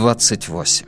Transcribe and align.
28 0.00 0.86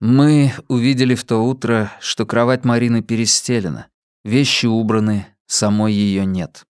Мы 0.00 0.54
увидели 0.68 1.14
в 1.14 1.24
то 1.24 1.44
утро, 1.44 1.92
что 2.00 2.24
кровать 2.24 2.64
Марины 2.64 3.02
перестелена, 3.02 3.88
вещи 4.24 4.64
убраны, 4.64 5.26
самой 5.46 5.92
ее 5.92 6.24
нет. 6.24 6.64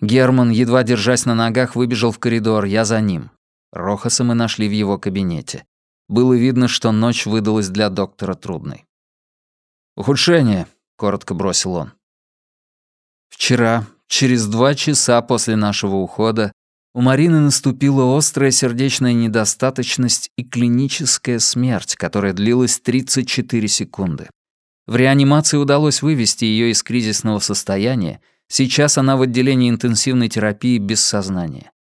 Герман, 0.00 0.50
едва 0.50 0.82
держась 0.82 1.24
на 1.24 1.36
ногах, 1.36 1.76
выбежал 1.76 2.10
в 2.10 2.18
коридор, 2.18 2.64
я 2.64 2.84
за 2.84 3.00
ним. 3.00 3.30
Рохаса 3.70 4.24
мы 4.24 4.34
нашли 4.34 4.68
в 4.68 4.72
его 4.72 4.98
кабинете. 4.98 5.64
Было 6.08 6.34
видно, 6.34 6.66
что 6.66 6.90
ночь 6.90 7.26
выдалась 7.26 7.68
для 7.68 7.90
доктора 7.90 8.34
трудной. 8.34 8.86
«Ухудшение»,— 9.96 10.66
коротко 10.96 11.34
бросил 11.34 11.74
он. 11.74 11.92
Вчера, 13.28 13.86
через 14.08 14.48
два 14.48 14.74
часа 14.74 15.22
после 15.22 15.54
нашего 15.54 15.94
ухода, 15.94 16.50
у 16.94 17.00
Марины 17.00 17.40
наступила 17.40 18.16
острая 18.16 18.52
сердечная 18.52 19.12
недостаточность 19.12 20.30
и 20.36 20.44
клиническая 20.44 21.40
смерть, 21.40 21.96
которая 21.96 22.32
длилась 22.32 22.78
34 22.78 23.66
секунды. 23.68 24.30
В 24.86 24.94
реанимации 24.94 25.56
удалось 25.56 26.02
вывести 26.02 26.44
ее 26.44 26.70
из 26.70 26.82
кризисного 26.84 27.40
состояния, 27.40 28.20
сейчас 28.48 28.96
она 28.96 29.16
в 29.16 29.22
отделении 29.22 29.70
интенсивной 29.70 30.28
терапии 30.28 30.78
без 30.78 31.02
сознания. 31.02 31.72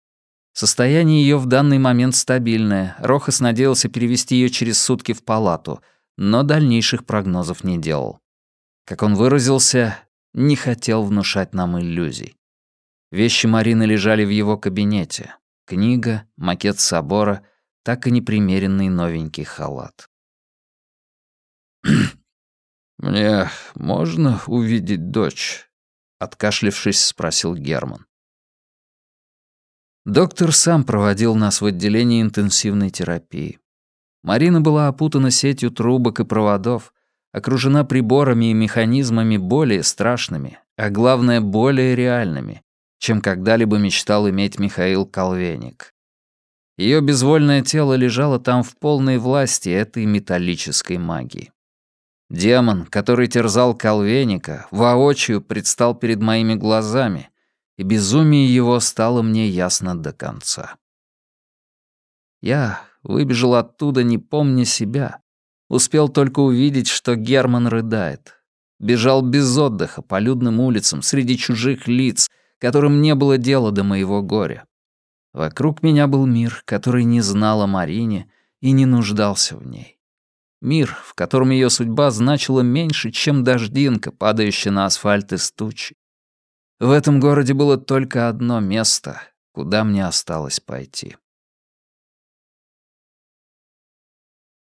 Состояние 0.53 1.21
ее 1.21 1.37
в 1.37 1.45
данный 1.45 1.77
момент 1.77 2.15
стабильное, 2.15 2.95
Рохас 2.99 3.39
надеялся 3.39 3.89
перевести 3.89 4.35
ее 4.35 4.49
через 4.49 4.79
сутки 4.79 5.13
в 5.13 5.23
палату, 5.23 5.81
но 6.17 6.41
дальнейших 6.43 7.05
прогнозов 7.05 7.63
не 7.63 7.77
делал. 7.77 8.19
Как 8.85 9.03
он 9.03 9.15
выразился, 9.15 9.97
не 10.33 10.55
хотел 10.55 11.03
внушать 11.03 11.53
нам 11.53 11.79
иллюзий. 11.79 12.35
Вещи 13.13 13.45
Марины 13.45 13.83
лежали 13.83 14.25
в 14.25 14.29
его 14.29 14.57
кабинете. 14.57 15.35
Книга, 15.67 16.27
макет 16.35 16.79
собора, 16.79 17.45
так 17.83 18.07
и 18.07 18.11
непримеренный 18.11 18.89
новенький 18.89 19.43
халат. 19.43 20.09
«Мне 22.97 23.51
можно 23.75 24.41
увидеть 24.47 25.11
дочь?»— 25.11 25.69
откашлившись, 26.19 27.05
спросил 27.05 27.53
Герман. 27.53 28.07
Доктор 30.05 30.51
сам 30.51 30.83
проводил 30.83 31.35
нас 31.35 31.61
в 31.61 31.67
отделении 31.67 32.19
интенсивной 32.19 32.89
терапии. 32.89 33.59
Марина 34.23 34.59
была 34.59 34.87
опутана 34.87 35.29
сетью 35.29 35.69
трубок 35.69 36.19
и 36.19 36.25
проводов, 36.25 36.95
окружена 37.31 37.83
приборами 37.83 38.49
и 38.49 38.55
механизмами 38.55 39.37
более 39.37 39.83
страшными, 39.83 40.57
а 40.77 40.89
главное, 40.89 41.41
более 41.41 41.95
реальными, 41.95 42.63
чем 43.03 43.19
когда-либо 43.19 43.79
мечтал 43.79 44.29
иметь 44.29 44.59
Михаил 44.59 45.05
Колвеник. 45.05 45.93
Ее 46.77 47.01
безвольное 47.01 47.61
тело 47.61 47.95
лежало 47.95 48.39
там 48.39 48.63
в 48.63 48.77
полной 48.77 49.17
власти 49.17 49.67
этой 49.67 50.05
металлической 50.05 50.97
магии. 50.97 51.51
Демон, 52.29 52.85
который 52.85 53.27
терзал 53.27 53.75
Колвеника, 53.75 54.67
воочию 54.71 55.41
предстал 55.41 55.95
перед 55.95 56.21
моими 56.21 56.55
глазами, 56.55 57.29
и 57.75 57.83
безумие 57.83 58.55
его 58.55 58.79
стало 58.79 59.21
мне 59.21 59.49
ясно 59.49 59.97
до 59.97 60.13
конца. 60.13 60.77
Я 62.41 62.83
выбежал 63.03 63.55
оттуда, 63.55 64.03
не 64.03 64.17
помня 64.17 64.63
себя. 64.63 65.19
Успел 65.67 66.07
только 66.07 66.39
увидеть, 66.39 66.87
что 66.87 67.17
Герман 67.17 67.67
рыдает. 67.67 68.41
Бежал 68.79 69.21
без 69.21 69.57
отдыха 69.57 70.01
по 70.01 70.19
людным 70.19 70.61
улицам, 70.61 71.01
среди 71.01 71.37
чужих 71.37 71.89
лиц— 71.89 72.29
которым 72.63 73.01
не 73.01 73.13
было 73.13 73.37
дела 73.37 73.73
до 73.73 73.83
моего 73.83 74.21
горя. 74.21 74.65
Вокруг 75.33 75.83
меня 75.83 76.07
был 76.07 76.25
мир, 76.25 76.61
который 76.63 77.03
не 77.03 77.19
знал 77.19 77.61
о 77.61 77.67
Марине 77.67 78.31
и 78.61 78.71
не 78.71 78.85
нуждался 78.85 79.57
в 79.57 79.67
ней. 79.67 79.99
Мир, 80.61 80.97
в 81.03 81.13
котором 81.13 81.49
ее 81.49 81.69
судьба 81.69 82.09
значила 82.09 82.61
меньше, 82.61 83.11
чем 83.11 83.43
дождинка, 83.43 84.13
падающая 84.13 84.71
на 84.71 84.85
асфальт 84.85 85.33
из 85.33 85.51
тучи. 85.51 85.97
В 86.79 86.91
этом 86.91 87.19
городе 87.19 87.53
было 87.53 87.77
только 87.77 88.29
одно 88.29 88.61
место, 88.61 89.21
куда 89.51 89.83
мне 89.83 90.07
осталось 90.07 90.61
пойти. 90.61 91.17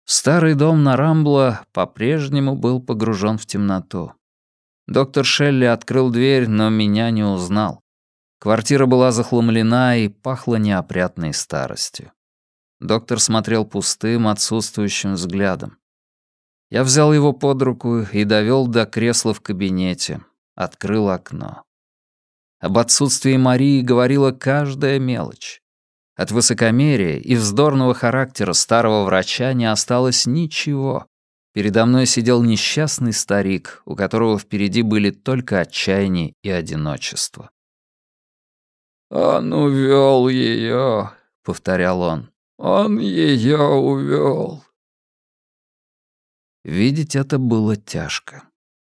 Старый 0.04 0.56
дом 0.56 0.82
на 0.82 0.96
Рамбло 0.96 1.64
по-прежнему 1.72 2.56
был 2.56 2.82
погружен 2.82 3.38
в 3.38 3.46
темноту. 3.46 4.12
Доктор 4.86 5.24
Шелли 5.24 5.64
открыл 5.64 6.10
дверь, 6.10 6.48
но 6.48 6.70
меня 6.70 7.10
не 7.10 7.24
узнал. 7.24 7.82
Квартира 8.38 8.86
была 8.86 9.10
захламлена 9.12 9.96
и 9.96 10.08
пахла 10.08 10.56
неопрятной 10.56 11.34
старостью. 11.34 12.12
Доктор 12.80 13.18
смотрел 13.18 13.64
пустым, 13.64 14.28
отсутствующим 14.28 15.14
взглядом. 15.14 15.78
Я 16.70 16.84
взял 16.84 17.12
его 17.12 17.32
под 17.32 17.62
руку 17.62 18.00
и 18.00 18.24
довел 18.24 18.66
до 18.66 18.86
кресла 18.86 19.32
в 19.32 19.40
кабинете, 19.40 20.20
открыл 20.54 21.08
окно. 21.08 21.62
Об 22.60 22.78
отсутствии 22.78 23.36
Марии 23.36 23.82
говорила 23.82 24.30
каждая 24.32 24.98
мелочь. 24.98 25.62
От 26.16 26.30
высокомерия 26.30 27.18
и 27.18 27.34
вздорного 27.34 27.92
характера 27.94 28.52
старого 28.52 29.04
врача 29.04 29.52
не 29.52 29.70
осталось 29.70 30.26
ничего, 30.26 31.06
Передо 31.56 31.86
мной 31.86 32.04
сидел 32.04 32.42
несчастный 32.42 33.14
старик, 33.14 33.80
у 33.86 33.96
которого 33.96 34.38
впереди 34.38 34.82
были 34.82 35.10
только 35.10 35.60
отчаяние 35.60 36.34
и 36.42 36.50
одиночество. 36.50 37.50
«Он 39.08 39.54
увел 39.54 40.28
ее»,— 40.28 41.12
повторял 41.42 42.02
он. 42.02 42.30
«Он 42.58 42.98
ее 42.98 43.56
увел». 43.56 44.64
Видеть 46.62 47.16
это 47.16 47.38
было 47.38 47.74
тяжко. 47.74 48.42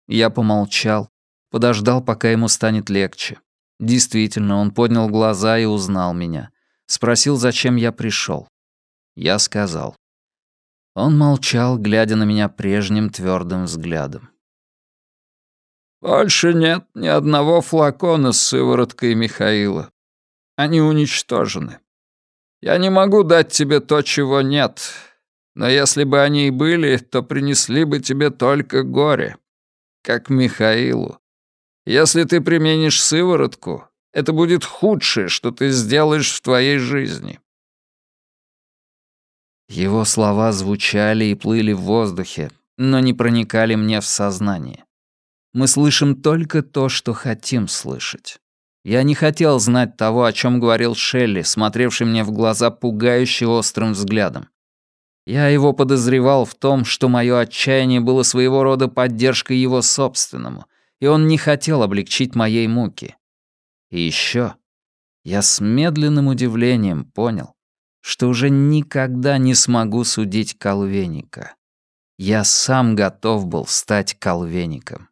Я 0.07 0.29
помолчал, 0.29 1.09
подождал, 1.49 2.03
пока 2.03 2.29
ему 2.29 2.47
станет 2.47 2.91
легче. 2.91 3.39
Действительно, 3.79 4.57
он 4.57 4.69
поднял 4.69 5.09
глаза 5.09 5.57
и 5.57 5.65
узнал 5.65 6.13
меня. 6.13 6.51
Спросил, 6.85 7.37
зачем 7.37 7.75
я 7.75 7.91
пришел. 7.91 8.47
Я 9.15 9.39
сказал. 9.39 9.95
Он 10.93 11.17
молчал, 11.17 11.77
глядя 11.77 12.15
на 12.15 12.23
меня 12.23 12.49
прежним 12.49 13.09
твердым 13.09 13.65
взглядом. 13.65 14.29
«Больше 16.01 16.53
нет 16.53 16.85
ни 16.95 17.07
одного 17.07 17.61
флакона 17.61 18.31
с 18.31 18.41
сывороткой 18.41 19.15
Михаила. 19.15 19.91
Они 20.55 20.81
уничтожены. 20.81 21.79
Я 22.61 22.77
не 22.77 22.89
могу 22.89 23.23
дать 23.23 23.51
тебе 23.51 23.79
то, 23.79 24.01
чего 24.01 24.41
нет. 24.41 24.93
Но 25.55 25.69
если 25.69 26.03
бы 26.03 26.21
они 26.21 26.47
и 26.47 26.51
были, 26.51 26.97
то 26.97 27.23
принесли 27.23 27.83
бы 27.83 27.99
тебе 27.99 28.29
только 28.29 28.83
горе, 28.83 29.37
как 30.03 30.29
Михаилу. 30.29 31.19
Если 31.85 32.23
ты 32.23 32.41
применишь 32.41 33.01
сыворотку, 33.01 33.89
это 34.13 34.31
будет 34.31 34.63
худшее, 34.63 35.27
что 35.27 35.51
ты 35.51 35.69
сделаешь 35.71 36.31
в 36.31 36.41
твоей 36.41 36.77
жизни. 36.77 37.40
Его 39.71 40.03
слова 40.03 40.51
звучали 40.51 41.23
и 41.23 41.33
плыли 41.33 41.71
в 41.71 41.79
воздухе, 41.79 42.51
но 42.77 42.99
не 42.99 43.13
проникали 43.13 43.75
мне 43.75 44.01
в 44.01 44.05
сознание. 44.05 44.83
Мы 45.53 45.67
слышим 45.67 46.21
только 46.21 46.61
то, 46.61 46.89
что 46.89 47.13
хотим 47.13 47.69
слышать. 47.69 48.39
Я 48.83 49.03
не 49.03 49.15
хотел 49.15 49.59
знать 49.59 49.95
того, 49.95 50.25
о 50.25 50.33
чем 50.33 50.59
говорил 50.59 50.93
Шелли, 50.93 51.43
смотревший 51.43 52.05
мне 52.05 52.25
в 52.25 52.31
глаза 52.33 52.69
пугающе 52.69 53.47
острым 53.47 53.93
взглядом. 53.93 54.49
Я 55.25 55.47
его 55.47 55.71
подозревал 55.71 56.43
в 56.43 56.53
том, 56.53 56.83
что 56.83 57.07
мое 57.07 57.39
отчаяние 57.39 58.01
было 58.01 58.23
своего 58.23 58.63
рода 58.63 58.89
поддержкой 58.89 59.55
его 59.55 59.81
собственному, 59.81 60.65
и 60.99 61.07
он 61.07 61.27
не 61.27 61.37
хотел 61.37 61.81
облегчить 61.81 62.35
моей 62.35 62.67
муки. 62.67 63.15
И 63.89 64.01
еще 64.01 64.55
я 65.23 65.41
с 65.41 65.61
медленным 65.61 66.27
удивлением 66.27 67.05
понял, 67.05 67.55
что 68.01 68.27
уже 68.27 68.49
никогда 68.49 69.37
не 69.37 69.53
смогу 69.53 70.03
судить 70.03 70.57
колвеника. 70.57 71.55
Я 72.17 72.43
сам 72.43 72.95
готов 72.95 73.45
был 73.45 73.65
стать 73.65 74.19
колвеником. 74.19 75.09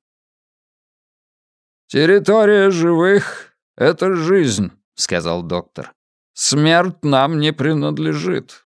«Территория 1.87 2.69
живых— 2.69 3.55
это 3.77 4.15
жизнь»,— 4.15 4.71
сказал 4.95 5.41
доктор. 5.43 5.93
«Смерть 6.33 7.03
нам 7.03 7.39
не 7.39 7.53
принадлежит». 7.53 8.67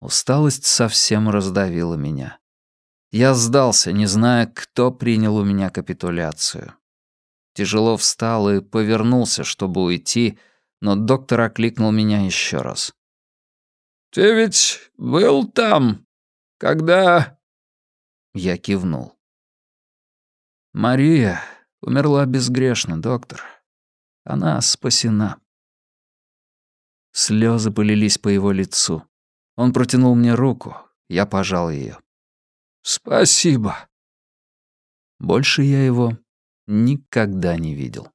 Усталость 0.00 0.66
совсем 0.66 1.28
раздавила 1.30 1.94
меня. 1.94 2.38
Я 3.12 3.34
сдался, 3.34 3.92
не 3.92 4.06
зная, 4.06 4.46
кто 4.46 4.90
принял 4.90 5.36
у 5.36 5.44
меня 5.44 5.70
капитуляцию. 5.70 6.74
Тяжело 7.54 7.96
встал 7.96 8.50
и 8.50 8.60
повернулся, 8.60 9.44
чтобы 9.44 9.82
уйти,— 9.82 10.38
но 10.82 10.96
доктор 10.96 11.42
окликнул 11.42 11.92
меня 11.92 12.24
еще 12.24 12.58
раз. 12.58 12.92
«Ты 14.10 14.34
ведь 14.34 14.90
был 14.96 15.48
там, 15.48 16.04
когда...» 16.58 17.38
Я 18.34 18.58
кивнул. 18.58 19.16
«Мария 20.72 21.40
умерла 21.82 22.26
безгрешно, 22.26 23.00
доктор. 23.00 23.44
Она 24.24 24.60
спасена». 24.60 25.40
Слезы 27.12 27.70
полились 27.70 28.18
по 28.18 28.28
его 28.28 28.50
лицу. 28.50 29.04
Он 29.54 29.72
протянул 29.72 30.16
мне 30.16 30.34
руку, 30.34 30.76
я 31.08 31.26
пожал 31.26 31.70
ее. 31.70 32.00
«Спасибо». 32.82 33.88
Больше 35.20 35.62
я 35.62 35.86
его 35.86 36.18
никогда 36.66 37.56
не 37.56 37.76
видел. 37.76 38.10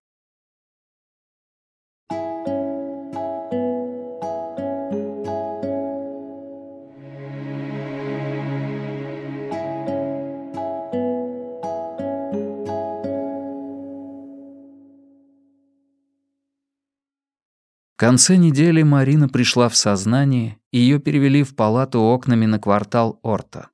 В 17.97 17.99
конце 17.99 18.35
недели 18.35 18.83
Марина 18.83 19.27
пришла 19.27 19.69
в 19.69 19.75
сознание, 19.75 20.59
ее 20.71 20.99
перевели 20.99 21.41
в 21.41 21.55
палату 21.55 21.99
окнами 21.99 22.45
на 22.45 22.59
квартал 22.59 23.19
Орта. 23.23 23.69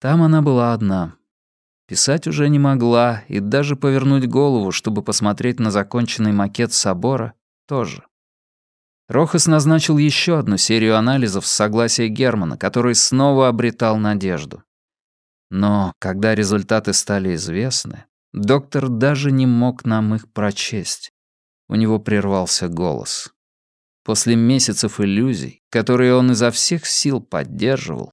Там 0.00 0.22
она 0.22 0.42
была 0.42 0.72
одна. 0.72 1.16
Писать 1.88 2.28
уже 2.28 2.48
не 2.48 2.60
могла, 2.60 3.24
и 3.26 3.40
даже 3.40 3.74
повернуть 3.74 4.28
голову, 4.28 4.70
чтобы 4.70 5.02
посмотреть 5.02 5.58
на 5.58 5.72
законченный 5.72 6.30
макет 6.30 6.72
собора, 6.72 7.34
тоже. 7.66 8.06
Рохас 9.08 9.48
назначил 9.48 9.98
еще 9.98 10.38
одну 10.38 10.56
серию 10.56 10.96
анализов 10.96 11.44
с 11.44 11.50
согласия 11.50 12.06
Германа, 12.06 12.56
который 12.56 12.94
снова 12.94 13.48
обретал 13.48 13.96
надежду. 13.96 14.62
Но 15.50 15.94
когда 15.98 16.36
результаты 16.36 16.92
стали 16.92 17.34
известны, 17.34 18.04
доктор 18.32 18.88
даже 18.88 19.32
не 19.32 19.46
мог 19.46 19.84
нам 19.84 20.14
их 20.14 20.32
прочесть. 20.32 21.11
У 21.72 21.74
него 21.74 21.98
прервался 21.98 22.68
голос. 22.68 23.32
После 24.04 24.36
месяцев 24.36 25.00
иллюзий, 25.00 25.62
которые 25.70 26.14
он 26.14 26.32
изо 26.32 26.50
всех 26.50 26.84
сил 26.84 27.22
поддерживал, 27.22 28.12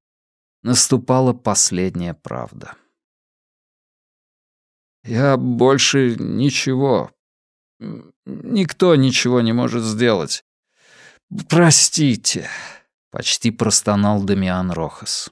наступала 0.64 1.34
последняя 1.34 2.14
правда. 2.14 2.78
«Я 5.04 5.36
больше 5.36 6.16
ничего... 6.18 7.12
Никто 8.26 8.96
ничего 8.96 9.42
не 9.42 9.52
может 9.52 9.84
сделать. 9.84 10.46
Простите»,— 11.50 12.48
почти 13.12 13.52
простонал 13.52 14.24
Дамиан 14.24 14.72
Рохас. 14.72 15.32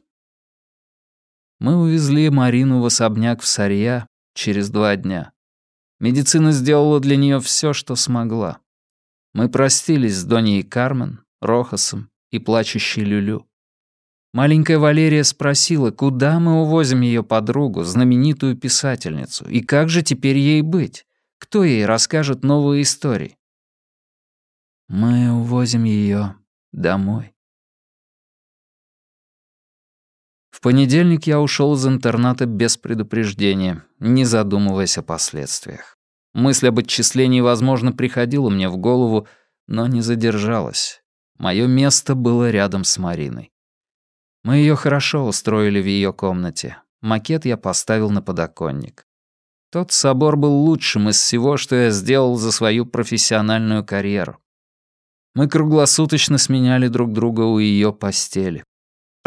Мы 1.60 1.78
увезли 1.78 2.30
Марину 2.30 2.82
в 2.82 2.86
особняк 2.86 3.40
в 3.40 3.48
Сарья 3.48 4.06
через 4.34 4.70
два 4.70 4.98
дня. 4.98 5.32
Медицина 6.00 6.52
сделала 6.52 7.00
для 7.00 7.16
нее 7.16 7.40
все, 7.40 7.74
что 7.74 7.96
смогла. 7.96 8.60
Мы 9.34 9.50
простились 9.50 10.18
с 10.18 10.24
Доней 10.24 10.64
Кармен, 10.64 11.24
Рохасом 11.42 12.10
и 12.32 12.40
плачущей 12.40 13.04
Люлю. 13.04 13.48
Маленькая 14.34 14.78
Валерия 14.78 15.24
спросила, 15.24 15.92
куда 15.92 16.40
мы 16.40 16.62
увозим 16.62 17.02
ее 17.02 17.24
подругу, 17.24 17.84
знаменитую 17.84 18.56
писательницу, 18.56 19.48
и 19.50 19.62
как 19.62 19.90
же 19.90 20.04
теперь 20.04 20.38
ей 20.38 20.62
быть? 20.62 21.06
Кто 21.40 21.64
ей 21.64 21.86
расскажет 21.86 22.44
новые 22.44 22.84
истории? 22.84 23.38
Мы 24.88 25.32
увозим 25.32 25.84
ее 25.84 26.36
домой. 26.72 27.34
В 30.58 30.62
понедельник 30.62 31.28
я 31.28 31.40
ушел 31.40 31.76
из 31.76 31.86
интерната 31.86 32.48
без 32.48 32.78
предупреждения, 32.78 33.84
не 34.00 34.26
задумываясь 34.26 34.98
о 34.98 35.04
последствиях. 35.04 36.00
Мысль 36.34 36.70
об 36.70 36.80
отчислении, 36.80 37.42
возможно, 37.42 37.92
приходила 37.92 38.50
мне 38.50 38.68
в 38.68 38.76
голову, 38.78 39.28
но 39.68 39.86
не 39.86 40.02
задержалась. 40.02 41.04
Мое 41.38 41.68
место 41.68 42.16
было 42.16 42.50
рядом 42.50 42.86
с 42.86 42.98
Мариной. 42.98 43.52
Мы 44.44 44.58
ее 44.58 44.76
хорошо 44.76 45.28
устроили 45.28 45.80
в 45.80 45.86
ее 45.86 46.12
комнате. 46.12 46.78
Макет 47.02 47.46
я 47.46 47.56
поставил 47.56 48.10
на 48.10 48.24
подоконник. 48.24 49.06
Тот 49.72 49.92
собор 49.92 50.38
был 50.38 50.54
лучшим 50.54 51.10
из 51.10 51.18
всего, 51.18 51.58
что 51.58 51.76
я 51.76 51.92
сделал 51.92 52.36
за 52.36 52.52
свою 52.52 52.88
профессиональную 52.88 53.86
карьеру. 53.86 54.40
Мы 55.36 55.48
круглосуточно 55.48 56.40
сменяли 56.40 56.88
друг 56.88 57.14
друга 57.14 57.42
у 57.42 57.60
ее 57.60 57.94
постели. 57.94 58.64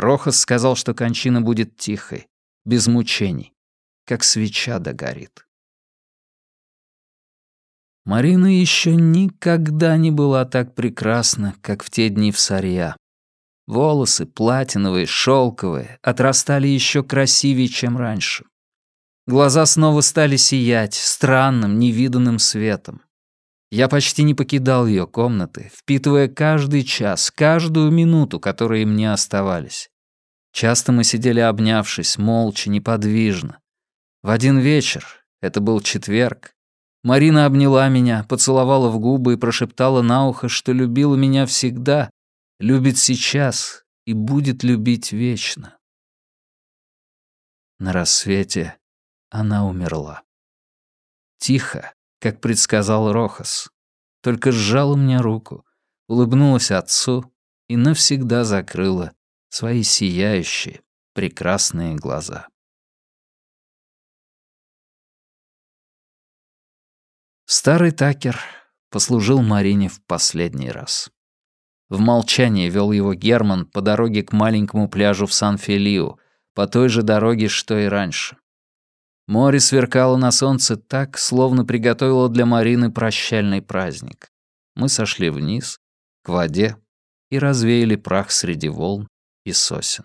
Рохас 0.00 0.40
сказал, 0.40 0.76
что 0.76 0.94
кончина 0.94 1.42
будет 1.42 1.76
тихой, 1.76 2.26
без 2.64 2.86
мучений, 2.86 3.52
как 4.06 4.24
свеча 4.24 4.78
догорит. 4.78 5.46
Марина 8.06 8.46
еще 8.46 8.96
никогда 8.96 9.98
не 9.98 10.10
была 10.10 10.46
так 10.46 10.74
прекрасна, 10.74 11.54
как 11.60 11.84
в 11.84 11.90
те 11.90 12.08
дни 12.08 12.32
в 12.32 12.40
Сарья. 12.40 12.96
Волосы, 13.66 14.24
платиновые, 14.24 15.04
шелковые, 15.06 15.98
отрастали 16.02 16.66
еще 16.66 17.04
красивее, 17.04 17.68
чем 17.68 17.98
раньше. 17.98 18.46
Глаза 19.26 19.66
снова 19.66 20.00
стали 20.00 20.36
сиять 20.36 20.94
странным, 20.94 21.78
невиданным 21.78 22.38
светом. 22.38 23.02
Я 23.70 23.88
почти 23.88 24.24
не 24.24 24.34
покидал 24.34 24.86
ее 24.86 25.06
комнаты, 25.06 25.70
впитывая 25.74 26.28
каждый 26.28 26.82
час, 26.82 27.30
каждую 27.30 27.90
минуту, 27.90 28.40
которые 28.40 28.84
мне 28.84 29.12
оставались. 29.12 29.90
Часто 30.52 30.90
мы 30.90 31.04
сидели 31.04 31.40
обнявшись, 31.40 32.18
молча, 32.18 32.68
неподвижно. 32.68 33.60
В 34.22 34.30
один 34.30 34.58
вечер, 34.58 35.24
это 35.40 35.60
был 35.60 35.80
четверг, 35.80 36.54
Марина 37.02 37.46
обняла 37.46 37.88
меня, 37.88 38.24
поцеловала 38.24 38.90
в 38.90 38.98
губы 38.98 39.34
и 39.34 39.36
прошептала 39.36 40.02
на 40.02 40.26
ухо, 40.26 40.48
что 40.48 40.72
любила 40.72 41.16
меня 41.16 41.46
всегда, 41.46 42.10
любит 42.58 42.98
сейчас 42.98 43.84
и 44.04 44.12
будет 44.12 44.62
любить 44.62 45.12
вечно. 45.12 45.78
На 47.78 47.92
рассвете 47.94 48.76
она 49.30 49.66
умерла. 49.66 50.22
Тихо, 51.38 51.94
как 52.20 52.40
предсказал 52.40 53.12
Рохас. 53.12 53.70
Только 54.22 54.52
сжала 54.52 54.94
мне 54.94 55.18
руку, 55.18 55.64
улыбнулась 56.06 56.70
отцу 56.70 57.32
и 57.68 57.76
навсегда 57.76 58.44
закрыла 58.44 59.12
свои 59.48 59.82
сияющие, 59.82 60.82
прекрасные 61.14 61.96
глаза. 61.96 62.46
Старый 67.46 67.90
Такер 67.90 68.38
послужил 68.90 69.42
Марине 69.42 69.88
в 69.88 70.04
последний 70.04 70.70
раз. 70.70 71.10
В 71.88 71.98
молчании 71.98 72.70
вел 72.70 72.92
его 72.92 73.14
Герман 73.14 73.66
по 73.66 73.80
дороге 73.80 74.22
к 74.22 74.32
маленькому 74.32 74.88
пляжу 74.88 75.26
в 75.26 75.32
Сан-Фелиу, 75.32 76.20
по 76.54 76.68
той 76.68 76.88
же 76.88 77.02
дороге, 77.02 77.48
что 77.48 77.78
и 77.78 77.86
раньше. 77.86 78.36
Море 79.26 79.60
сверкало 79.60 80.16
на 80.16 80.32
солнце 80.32 80.76
так, 80.76 81.18
словно 81.18 81.64
приготовило 81.64 82.28
для 82.28 82.46
Марины 82.46 82.90
прощальный 82.90 83.62
праздник. 83.62 84.28
Мы 84.74 84.88
сошли 84.88 85.30
вниз, 85.30 85.78
к 86.22 86.28
воде, 86.28 86.76
и 87.30 87.38
развеяли 87.38 87.96
прах 87.96 88.30
среди 88.30 88.68
волн 88.68 89.08
и 89.44 89.52
сосен. 89.52 90.04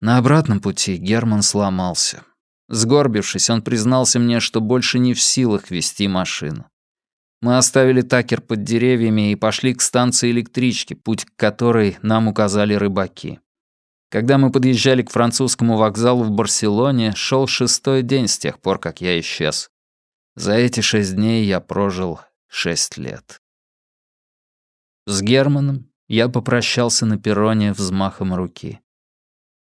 На 0.00 0.18
обратном 0.18 0.60
пути 0.60 0.96
Герман 0.96 1.42
сломался. 1.42 2.24
Сгорбившись, 2.68 3.50
он 3.50 3.62
признался 3.62 4.18
мне, 4.18 4.40
что 4.40 4.60
больше 4.60 4.98
не 4.98 5.14
в 5.14 5.20
силах 5.20 5.70
вести 5.70 6.08
машину. 6.08 6.66
Мы 7.40 7.58
оставили 7.58 8.00
Такер 8.00 8.40
под 8.40 8.62
деревьями 8.62 9.32
и 9.32 9.36
пошли 9.36 9.74
к 9.74 9.82
станции 9.82 10.30
электрички, 10.30 10.94
путь 10.94 11.24
к 11.24 11.36
которой 11.36 11.98
нам 12.02 12.28
указали 12.28 12.74
рыбаки. 12.74 13.40
Когда 14.14 14.38
мы 14.38 14.52
подъезжали 14.52 15.02
к 15.02 15.10
французскому 15.10 15.76
вокзалу 15.76 16.22
в 16.22 16.30
Барселоне, 16.30 17.16
шел 17.16 17.48
шестой 17.48 18.02
день 18.02 18.28
с 18.28 18.38
тех 18.38 18.60
пор, 18.60 18.78
как 18.78 19.00
я 19.00 19.18
исчез. 19.18 19.72
За 20.36 20.52
эти 20.52 20.82
шесть 20.82 21.16
дней 21.16 21.44
я 21.44 21.58
прожил 21.58 22.20
шесть 22.46 22.96
лет. 22.96 23.42
С 25.08 25.20
Германом 25.20 25.90
я 26.06 26.28
попрощался 26.28 27.06
на 27.06 27.18
перроне 27.18 27.72
взмахом 27.72 28.34
руки. 28.34 28.78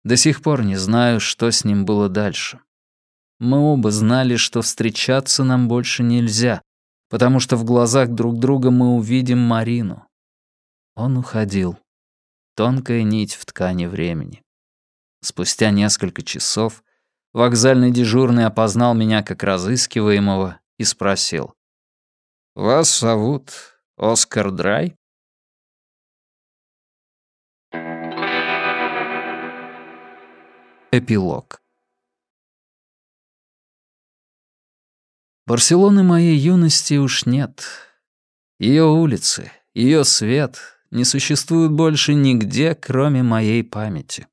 До 0.05 0.17
сих 0.17 0.43
пор 0.43 0.63
не 0.63 0.77
знаю, 0.77 1.19
что 1.19 1.51
с 1.51 1.65
ним 1.65 1.85
было 1.85 2.09
дальше. 2.09 2.61
Мы 3.41 3.59
оба 3.59 3.91
знали, 3.91 4.37
что 4.37 4.63
встречаться 4.63 5.43
нам 5.43 5.67
больше 5.67 6.05
нельзя, 6.05 6.63
потому 7.11 7.41
что 7.41 7.57
в 7.57 7.65
глазах 7.65 8.11
друг 8.11 8.39
друга 8.39 8.71
мы 8.71 8.95
увидим 8.95 9.41
Марину. 9.41 10.07
Он 10.95 11.17
уходил. 11.17 11.81
Тонкая 12.57 13.03
нить 13.03 13.35
в 13.35 13.45
ткани 13.45 13.85
времени. 13.85 14.43
Спустя 15.21 15.71
несколько 15.71 16.23
часов 16.23 16.83
вокзальный 17.35 17.91
дежурный 17.91 18.47
опознал 18.47 18.95
меня 18.95 19.23
как 19.23 19.43
разыскиваемого 19.43 20.59
и 20.79 20.85
спросил. 20.85 21.55
«Вас 22.55 22.99
зовут 22.99 23.53
Оскар 23.99 24.51
Драй?» 24.51 24.97
Эпилог 30.91 31.61
Барселоны 35.45 36.03
моей 36.05 36.39
юности 36.39 36.95
уж 36.95 37.27
нет. 37.27 37.67
Ее 38.59 38.85
улицы, 38.85 39.53
Ее 39.75 40.05
свет 40.05 40.76
не 40.91 41.05
существует 41.05 41.73
больше 41.73 42.15
нигде, 42.15 42.75
кроме 42.75 43.23
моей 43.23 43.63
памяти. 43.63 44.27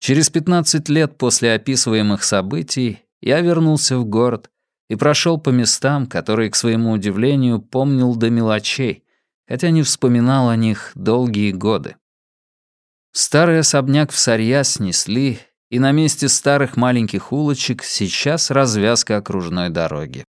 Через 0.00 0.30
15 0.30 0.88
лет 0.90 1.16
после 1.16 1.54
описываемых 1.54 2.24
событий 2.24 3.00
я 3.20 3.40
вернулся 3.40 3.98
в 3.98 4.04
город 4.04 4.50
и 4.88 4.96
прошел 4.96 5.38
по 5.38 5.48
местам, 5.48 6.06
которые, 6.06 6.50
к 6.50 6.56
своему 6.56 6.92
удивлению, 6.92 7.60
помнил 7.60 8.14
до 8.14 8.28
мелочей, 8.28 9.02
хотя 9.48 9.70
не 9.70 9.82
вспоминал 9.82 10.50
о 10.50 10.56
них 10.56 10.92
долгие 10.94 11.52
годы. 11.52 11.96
Старый 13.12 13.60
особняк 13.60 14.10
в 14.10 14.18
Сарья 14.18 14.64
снесли, 14.64 15.38
и 15.70 15.78
на 15.78 15.92
месте 15.92 16.28
старых 16.28 16.76
маленьких 16.76 17.32
улочек 17.32 17.82
сейчас 17.82 18.50
развязка 18.50 19.16
окружной 19.16 19.70
дороги. 19.70 20.24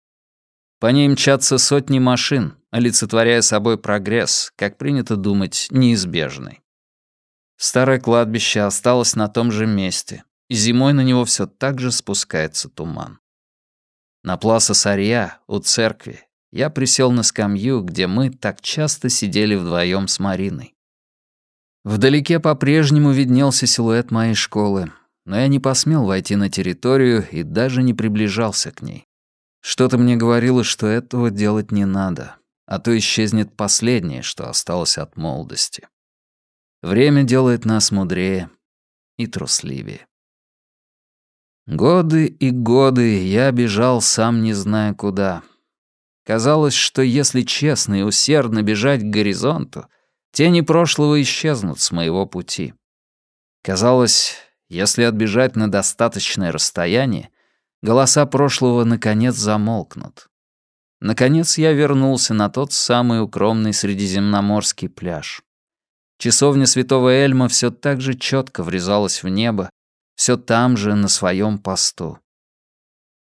По 0.79 0.88
ней 0.88 1.08
мчатся 1.08 1.58
сотни 1.58 2.00
машин, 2.00 2.55
олицетворяя 2.72 3.41
собой 3.41 3.77
прогресс, 3.77 4.51
как 4.55 4.77
принято 4.77 5.15
думать, 5.15 5.67
неизбежный. 5.72 6.62
Старое 7.58 8.00
кладбище 8.00 8.62
осталось 8.62 9.15
на 9.15 9.29
том 9.29 9.51
же 9.51 9.65
месте, 9.65 10.24
и 10.50 10.55
зимой 10.55 10.94
на 10.94 11.01
него 11.01 11.24
все 11.24 11.48
так 11.48 11.79
же 11.79 11.91
спускается 11.91 12.70
туман. 12.70 13.20
На 14.24 14.38
Пласа 14.38 14.74
Сарья, 14.74 15.39
у 15.48 15.60
церкви, 15.60 16.22
я 16.51 16.70
присел 16.70 17.12
на 17.12 17.24
скамью, 17.24 17.82
где 17.82 18.08
мы 18.08 18.29
так 18.29 18.62
часто 18.62 19.10
сидели 19.10 19.55
вдвоем 19.55 20.08
с 20.08 20.20
Мариной. 20.20 20.74
Вдалеке 21.84 22.39
по-прежнему 22.39 23.12
виднелся 23.12 23.67
силуэт 23.67 24.12
моей 24.12 24.34
школы, 24.34 24.91
но 25.25 25.38
я 25.38 25.48
не 25.48 25.60
посмел 25.60 26.05
войти 26.05 26.36
на 26.36 26.50
территорию 26.50 27.27
и 27.29 27.44
даже 27.44 27.84
не 27.84 27.94
приближался 27.94 28.72
к 28.72 28.82
ней. 28.82 29.05
Что-то 29.67 29.98
мне 29.98 30.15
говорило, 30.15 30.63
что 30.63 30.86
этого 30.86 31.31
делать 31.31 31.72
не 31.72 31.86
надо, 31.86 32.36
а 32.67 32.77
то 32.77 32.95
исчезнет 32.95 33.57
последнее, 33.57 34.22
что 34.22 34.48
осталось 34.48 35.00
от 35.00 35.17
молодости. 35.17 35.88
Время 36.84 37.24
делает 37.24 37.65
нас 37.65 37.89
мудрее 37.89 38.51
и 39.17 39.25
трусливее. 39.25 40.05
Годы 41.65 42.27
и 42.27 42.51
годы 42.51 43.25
я 43.25 43.51
бежал 43.51 44.01
сам 44.01 44.43
не 44.43 44.53
зная 44.53 44.93
куда. 44.93 45.41
Казалось, 46.27 46.75
что 46.75 47.01
если 47.01 47.41
честно 47.41 48.01
и 48.01 48.03
усердно 48.03 48.62
бежать 48.62 49.01
к 49.01 49.05
горизонту, 49.05 49.88
тени 50.31 50.62
прошлого 50.62 51.19
исчезнут 51.24 51.79
с 51.79 51.91
моего 51.91 52.27
пути. 52.27 52.75
Казалось, 53.63 54.36
если 54.69 55.01
отбежать 55.01 55.55
на 55.55 55.72
достаточное 55.72 56.51
расстояние, 56.51 57.31
голоса 57.86 58.25
прошлого 58.25 58.84
наконец 58.84 59.36
замолкнут. 59.36 60.27
Наконец 61.00 61.58
я 61.58 61.72
вернулся 61.72 62.34
на 62.34 62.50
тот 62.50 62.74
самый 62.74 63.22
укромный 63.22 63.74
средиземноморский 63.74 64.89
пляж. 64.89 65.44
Часовня 66.18 66.65
святого 66.65 67.10
Эльма 67.10 67.48
все 67.48 67.70
так 67.70 68.01
же 68.01 68.15
четко 68.15 68.63
врезалась 68.63 69.22
в 69.22 69.27
небо, 69.27 69.70
все 70.15 70.36
там 70.36 70.77
же, 70.77 70.96
на 70.96 71.08
своем 71.08 71.60
посту. 71.60 72.20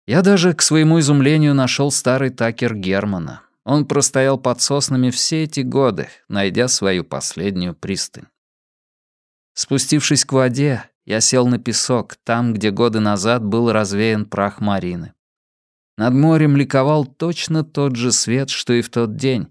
Я 0.07 0.21
даже, 0.21 0.53
к 0.53 0.61
своему 0.61 0.99
изумлению, 0.99 1.53
нашел 1.53 1.91
старый 1.91 2.29
такер 2.29 2.73
Германа. 2.75 3.43
Он 3.65 3.85
простоял 3.85 4.37
под 4.39 4.61
соснами 4.61 5.09
все 5.09 5.43
эти 5.43 5.59
годы, 5.59 6.07
найдя 6.29 6.69
свою 6.69 7.03
последнюю 7.03 7.75
пристань. 7.75 8.27
Спустившись 9.53 10.23
к 10.23 10.31
воде, 10.31 10.89
я 11.07 11.21
сел 11.21 11.47
на 11.47 11.57
песок, 11.57 12.17
там, 12.25 12.53
где 12.53 12.69
годы 12.69 12.99
назад 12.99 13.41
был 13.41 13.71
развеян 13.71 14.25
прах 14.25 14.59
Марины. 14.59 15.13
Над 15.97 16.13
морем 16.13 16.57
ликовал 16.57 17.05
точно 17.05 17.63
тот 17.63 17.95
же 17.95 18.11
свет, 18.11 18.49
что 18.49 18.73
и 18.73 18.81
в 18.81 18.89
тот 18.89 19.15
день. 19.15 19.47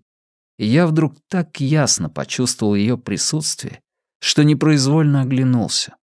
И 0.58 0.66
я 0.66 0.86
вдруг 0.86 1.14
так 1.28 1.58
ясно 1.58 2.10
почувствовал 2.10 2.74
ее 2.74 2.98
присутствие, 2.98 3.82
что 4.20 4.44
непроизвольно 4.44 5.22
оглянулся. 5.22 5.96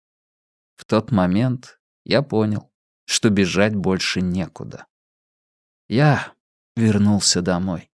В 0.78 0.86
тот 0.86 1.12
момент 1.12 1.82
я 2.06 2.22
понял, 2.22 2.72
что 3.06 3.30
бежать 3.30 3.76
больше 3.76 4.22
некуда. 4.22 4.86
Я 5.90 6.34
вернулся 6.78 7.42
домой. 7.42 7.92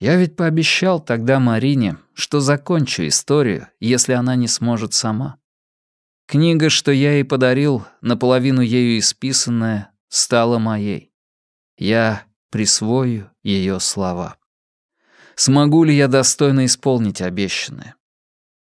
Я 0.00 0.16
ведь 0.16 0.34
пообещал 0.34 0.98
тогда 0.98 1.38
Марине, 1.38 1.98
что 2.12 2.40
закончу 2.40 3.06
историю, 3.06 3.68
если 3.78 4.14
она 4.14 4.34
не 4.34 4.48
сможет 4.48 4.94
сама. 4.94 5.38
Книга, 6.26 6.70
что 6.70 6.90
я 6.90 7.14
ей 7.14 7.24
подарил, 7.24 7.86
наполовину 8.00 8.60
ею 8.62 8.98
исписанная, 8.98 9.92
стала 10.08 10.58
моей. 10.58 11.12
Я 11.76 12.24
присвою 12.50 13.30
ее 13.42 13.80
слова. 13.80 14.38
Смогу 15.34 15.84
ли 15.84 15.94
я 15.94 16.08
достойно 16.08 16.64
исполнить 16.66 17.20
обещанное? 17.20 17.96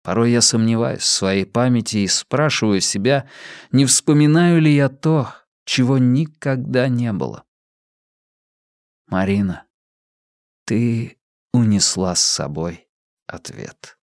Порой 0.04 0.32
я 0.32 0.42
сомневаюсь 0.42 1.02
в 1.02 1.06
своей 1.06 1.46
памяти 1.46 1.98
и 1.98 2.08
спрашиваю 2.08 2.82
себя, 2.82 3.30
не 3.72 3.86
вспоминаю 3.86 4.62
ли 4.62 4.74
я 4.74 4.90
то, 4.90 5.34
чего 5.66 5.98
никогда 5.98 6.88
не 6.88 7.12
было. 7.14 7.44
Марина, 9.08 9.66
ты 10.66 11.18
унесла 11.54 12.16
с 12.16 12.24
собой 12.24 12.88
ответ. 13.26 13.97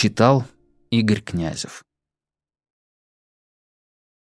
Читал 0.00 0.44
Игорь 0.92 1.22
Князев 1.22 1.82